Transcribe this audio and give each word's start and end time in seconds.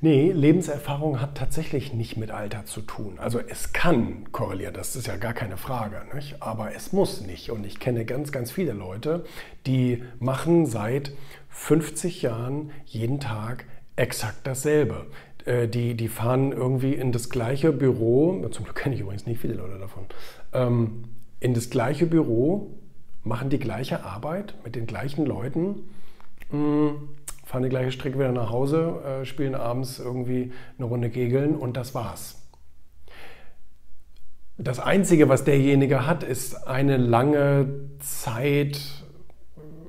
Nee, 0.00 0.30
Lebenserfahrung 0.30 1.20
hat 1.20 1.36
tatsächlich 1.36 1.92
nicht 1.92 2.16
mit 2.16 2.30
Alter 2.30 2.64
zu 2.64 2.82
tun. 2.82 3.18
Also 3.18 3.40
es 3.40 3.72
kann 3.72 4.30
korrelieren, 4.30 4.74
das 4.74 4.94
ist 4.94 5.08
ja 5.08 5.16
gar 5.16 5.32
keine 5.32 5.56
Frage, 5.56 6.02
nicht? 6.14 6.40
aber 6.40 6.72
es 6.74 6.92
muss 6.92 7.20
nicht. 7.20 7.50
Und 7.50 7.66
ich 7.66 7.80
kenne 7.80 8.04
ganz, 8.04 8.30
ganz 8.30 8.52
viele 8.52 8.72
Leute, 8.72 9.24
die 9.66 10.04
machen 10.20 10.66
seit 10.66 11.12
50 11.48 12.22
Jahren 12.22 12.70
jeden 12.84 13.18
Tag 13.18 13.64
exakt 13.96 14.46
dasselbe. 14.46 15.06
Äh, 15.44 15.66
die, 15.66 15.94
die 15.94 16.08
fahren 16.08 16.52
irgendwie 16.52 16.94
in 16.94 17.10
das 17.10 17.28
gleiche 17.28 17.72
Büro, 17.72 18.46
zum 18.50 18.66
Glück 18.66 18.76
kenne 18.76 18.94
ich 18.94 19.00
übrigens 19.00 19.26
nicht 19.26 19.40
viele 19.40 19.54
Leute 19.54 19.80
davon, 19.80 20.06
ähm, 20.52 21.04
in 21.40 21.54
das 21.54 21.70
gleiche 21.70 22.06
Büro, 22.06 22.70
machen 23.24 23.50
die 23.50 23.58
gleiche 23.58 24.04
Arbeit 24.04 24.54
mit 24.64 24.76
den 24.76 24.86
gleichen 24.86 25.26
Leuten. 25.26 25.88
Fahren 27.48 27.62
die 27.62 27.70
gleiche 27.70 27.92
Strecke 27.92 28.18
wieder 28.18 28.30
nach 28.30 28.50
Hause, 28.50 29.20
äh, 29.22 29.24
spielen 29.24 29.54
abends 29.54 29.98
irgendwie 29.98 30.52
eine 30.76 30.86
Runde 30.86 31.08
Kegeln 31.08 31.56
und 31.56 31.78
das 31.78 31.94
war's. 31.94 32.46
Das 34.58 34.78
Einzige, 34.78 35.30
was 35.30 35.44
derjenige 35.44 36.06
hat, 36.06 36.22
ist 36.22 36.66
eine 36.68 36.98
lange 36.98 37.88
Zeit 38.00 38.78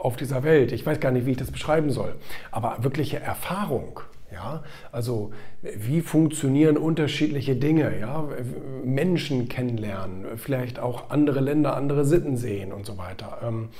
auf 0.00 0.16
dieser 0.16 0.44
Welt. 0.44 0.70
Ich 0.70 0.86
weiß 0.86 1.00
gar 1.00 1.10
nicht, 1.10 1.26
wie 1.26 1.32
ich 1.32 1.38
das 1.38 1.50
beschreiben 1.50 1.90
soll. 1.90 2.14
Aber 2.52 2.84
wirkliche 2.84 3.18
Erfahrung, 3.18 3.98
ja, 4.30 4.62
also 4.92 5.32
wie 5.60 6.02
funktionieren 6.02 6.76
unterschiedliche 6.76 7.56
Dinge, 7.56 7.98
ja, 7.98 8.28
Menschen 8.84 9.48
kennenlernen, 9.48 10.38
vielleicht 10.38 10.78
auch 10.78 11.10
andere 11.10 11.40
Länder, 11.40 11.74
andere 11.74 12.04
Sitten 12.04 12.36
sehen 12.36 12.72
und 12.72 12.86
so 12.86 12.96
weiter. 12.96 13.38
Ähm, 13.42 13.70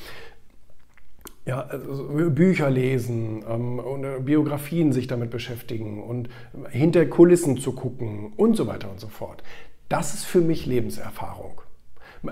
ja, 1.51 1.63
also 1.63 2.07
Bücher 2.31 2.71
lesen 2.71 3.45
ähm, 3.49 3.81
und 3.81 4.05
äh, 4.05 4.21
Biografien 4.21 4.93
sich 4.93 5.09
damit 5.09 5.31
beschäftigen 5.31 6.01
und 6.01 6.29
hinter 6.71 7.05
Kulissen 7.07 7.59
zu 7.59 7.73
gucken 7.73 8.33
und 8.37 8.57
so 8.57 8.69
weiter 8.69 8.89
und 8.89 9.01
so 9.01 9.09
fort. 9.09 9.43
Das 9.89 10.15
ist 10.15 10.25
für 10.25 10.41
mich 10.41 10.65
Lebenserfahrung. 10.67 11.61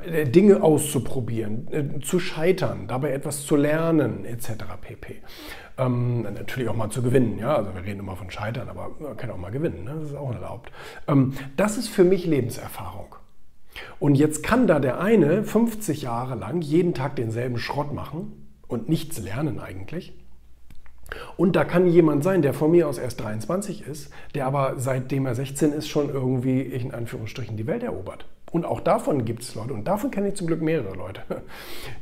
Äh, 0.05 0.27
Dinge 0.27 0.63
auszuprobieren, 0.63 1.67
äh, 1.73 2.01
zu 2.01 2.21
scheitern, 2.21 2.87
dabei 2.87 3.11
etwas 3.11 3.45
zu 3.45 3.57
lernen, 3.57 4.25
etc. 4.25 4.51
pp. 4.81 5.17
Ähm, 5.79 6.23
natürlich 6.23 6.69
auch 6.69 6.77
mal 6.77 6.91
zu 6.91 7.03
gewinnen, 7.03 7.39
ja. 7.41 7.57
Also 7.57 7.75
wir 7.75 7.83
reden 7.83 7.99
immer 7.99 8.15
von 8.15 8.31
Scheitern, 8.31 8.69
aber 8.69 8.91
man 9.01 9.17
kann 9.17 9.33
auch 9.33 9.37
mal 9.37 9.51
gewinnen, 9.51 9.83
ne? 9.83 9.97
das 9.99 10.11
ist 10.11 10.17
auch 10.17 10.33
erlaubt. 10.33 10.71
Ähm, 11.09 11.33
das 11.57 11.77
ist 11.77 11.89
für 11.89 12.05
mich 12.05 12.25
Lebenserfahrung. 12.25 13.17
Und 13.99 14.15
jetzt 14.15 14.45
kann 14.45 14.69
da 14.69 14.79
der 14.79 15.01
eine 15.01 15.43
50 15.43 16.03
Jahre 16.03 16.37
lang 16.37 16.61
jeden 16.61 16.95
Tag 16.95 17.17
denselben 17.17 17.59
Schrott 17.59 17.93
machen 17.93 18.45
und 18.69 18.89
nichts 18.89 19.19
lernen 19.19 19.59
eigentlich. 19.61 20.13
Und 21.37 21.57
da 21.57 21.65
kann 21.65 21.87
jemand 21.87 22.23
sein, 22.23 22.43
der 22.43 22.53
von 22.53 22.71
mir 22.71 22.87
aus 22.87 22.99
erst 22.99 23.21
23 23.21 23.87
ist, 23.87 24.11
der 24.35 24.47
aber 24.47 24.75
seitdem 24.77 25.25
er 25.27 25.35
16 25.35 25.73
ist 25.73 25.89
schon 25.89 26.11
irgendwie 26.11 26.61
in 26.61 26.93
Anführungsstrichen 26.93 27.57
die 27.57 27.67
Welt 27.67 27.83
erobert. 27.83 28.27
Und 28.51 28.65
auch 28.65 28.81
davon 28.81 29.25
gibt 29.25 29.43
es 29.43 29.55
Leute, 29.55 29.75
und 29.75 29.85
davon 29.85 30.11
kenne 30.11 30.29
ich 30.29 30.35
zum 30.35 30.47
Glück 30.47 30.63
mehrere 30.63 30.95
Leute, 30.95 31.23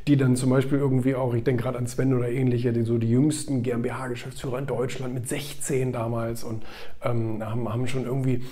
die 0.07 0.15
dann 0.17 0.35
zum 0.35 0.49
Beispiel 0.49 0.77
irgendwie 0.77 1.15
auch, 1.15 1.33
ich 1.33 1.43
denke 1.43 1.63
gerade 1.63 1.77
an 1.77 1.87
Sven 1.87 2.13
oder 2.13 2.29
ähnliche, 2.29 2.71
die 2.71 2.83
so 2.83 2.97
die 2.97 3.09
jüngsten 3.09 3.63
GmbH-Geschäftsführer 3.63 4.59
in 4.59 4.65
Deutschland 4.65 5.13
mit 5.13 5.27
16 5.27 5.91
damals 5.91 6.43
und 6.43 6.63
ähm, 7.03 7.43
haben, 7.45 7.71
haben 7.71 7.87
schon 7.87 8.05
irgendwie 8.05 8.43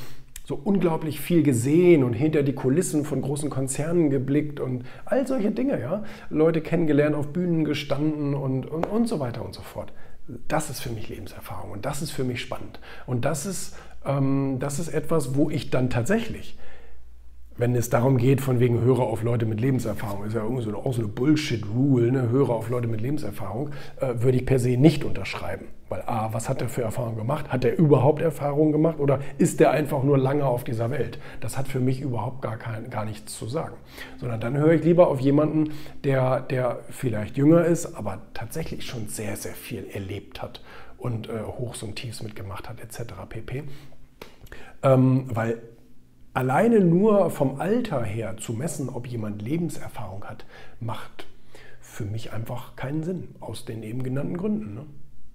so 0.46 0.60
unglaublich 0.64 1.20
viel 1.20 1.44
gesehen 1.44 2.04
und 2.04 2.14
hinter 2.14 2.44
die 2.44 2.54
Kulissen 2.54 3.04
von 3.04 3.22
großen 3.22 3.50
Konzernen 3.50 4.10
geblickt 4.10 4.60
und 4.60 4.86
all 5.04 5.26
solche 5.26 5.52
Dinge, 5.52 5.80
ja. 5.82 6.04
Leute 6.30 6.62
kennengelernt, 6.62 7.16
auf 7.16 7.34
Bühnen 7.34 7.66
gestanden 7.66 8.36
und, 8.36 8.66
und, 8.68 8.86
und 8.86 9.08
so 9.08 9.20
weiter 9.20 9.44
und 9.44 9.54
so 9.54 9.62
fort. 9.62 9.92
Das 10.48 10.70
ist 10.70 10.82
für 10.82 10.90
mich 10.90 11.10
Lebenserfahrung 11.10 11.72
und 11.72 11.86
das 11.86 12.02
ist 12.02 12.12
für 12.12 12.24
mich 12.24 12.42
spannend. 12.42 12.80
Und 13.08 13.26
das 13.26 13.46
ist, 13.46 13.76
ähm, 14.06 14.58
das 14.60 14.80
ist 14.80 14.90
etwas, 14.90 15.36
wo 15.36 15.50
ich 15.50 15.72
dann 15.72 15.90
tatsächlich 15.90 16.58
wenn 17.58 17.76
es 17.76 17.90
darum 17.90 18.18
geht, 18.18 18.42
von 18.42 18.60
wegen 18.60 18.82
Hörer 18.82 19.04
auf 19.04 19.24
Leute 19.24 19.46
mit 19.46 19.62
Lebenserfahrung, 19.62 20.26
ist 20.26 20.34
ja 20.34 20.44
irgendwie 20.44 20.64
so, 20.64 20.76
auch 20.76 20.94
so 20.94 21.02
eine 21.02 21.08
Bullshit-Rule, 21.08 22.12
ne? 22.12 22.30
Hörer 22.30 22.54
auf 22.54 22.70
Leute 22.70 22.88
mit 22.88 23.02
Lebenserfahrung, 23.02 23.70
äh, 24.02 24.14
würde 24.18 24.38
ich 24.38 24.46
per 24.46 24.60
se 24.60 24.78
nicht 24.78 25.06
unterschreiben. 25.06 25.68
Weil 25.88 26.02
A, 26.08 26.34
was 26.34 26.50
hat 26.50 26.62
er 26.62 26.68
für 26.68 26.82
Erfahrungen 26.82 27.16
gemacht? 27.16 27.50
Hat 27.50 27.64
er 27.64 27.78
überhaupt 27.78 28.22
Erfahrungen 28.22 28.72
gemacht 28.72 29.00
oder 29.00 29.20
ist 29.38 29.62
er 29.62 29.72
einfach 29.72 30.04
nur 30.04 30.18
lange 30.18 30.46
auf 30.46 30.64
dieser 30.64 30.90
Welt? 30.90 31.20
Das 31.42 31.58
hat 31.58 31.68
für 31.68 31.80
mich 31.80 32.02
überhaupt 32.02 32.42
gar, 32.42 32.58
kein, 32.58 32.90
gar 32.90 33.06
nichts 33.06 33.38
zu 33.38 33.48
sagen. 33.48 33.76
Sondern 34.18 34.42
dann 34.42 34.58
höre 34.58 34.74
ich 34.74 34.84
lieber 34.84 35.08
auf 35.08 35.22
jemanden, 35.22 35.72
der, 36.04 36.42
der 36.42 36.80
vielleicht 36.90 37.38
jünger 37.38 37.64
ist, 37.64 37.96
aber 37.96 38.22
tatsächlich 38.34 38.86
schon 38.86 39.08
sehr, 39.08 39.38
sehr 39.38 39.54
viel 39.54 39.88
erlebt 39.94 40.42
hat 40.42 40.62
und 40.98 41.30
äh, 41.30 41.44
Hochs 41.46 41.84
und 41.84 41.96
Tiefs 41.96 42.24
mitgemacht 42.24 42.68
hat, 42.68 42.82
etc. 42.82 43.14
pp. 43.30 43.64
Ähm, 44.82 45.26
weil 45.30 45.62
Alleine 46.36 46.82
nur 46.82 47.30
vom 47.30 47.62
Alter 47.62 48.04
her 48.04 48.36
zu 48.36 48.52
messen, 48.52 48.90
ob 48.90 49.08
jemand 49.08 49.42
Lebenserfahrung 49.42 50.26
hat, 50.26 50.46
macht 50.82 51.28
für 51.80 52.04
mich 52.04 52.34
einfach 52.34 52.76
keinen 52.76 53.04
Sinn, 53.04 53.30
aus 53.40 53.64
den 53.64 53.84
eben 53.84 54.04
genannten 54.04 54.36
Gründen. 54.36 54.74
Ne? 54.74 54.86